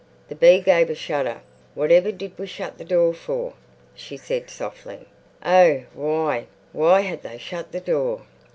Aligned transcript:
The 0.29 0.35
bee 0.35 0.61
gave 0.61 0.89
a 0.89 0.95
shudder. 0.95 1.41
"Whatever 1.75 2.11
did 2.11 2.35
we 2.39 2.47
shut 2.47 2.79
the 2.79 2.83
door 2.83 3.13
for?" 3.13 3.53
she 3.93 4.17
said 4.17 4.49
softly. 4.49 5.05
Oh, 5.45 5.83
why, 5.93 6.47
why 6.73 7.01
had 7.01 7.21
they 7.21 7.37
shut 7.37 7.71
the 7.71 7.81
door? 7.81 8.23